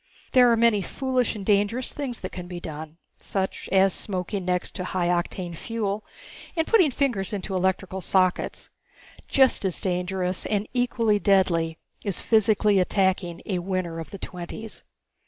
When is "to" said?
4.73-4.83